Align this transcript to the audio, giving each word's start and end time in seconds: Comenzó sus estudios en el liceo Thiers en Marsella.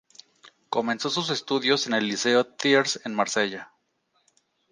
Comenzó 0.69 1.11
sus 1.11 1.29
estudios 1.29 1.85
en 1.85 1.93
el 1.93 2.07
liceo 2.07 2.43
Thiers 2.43 2.99
en 3.05 3.13
Marsella. 3.13 3.71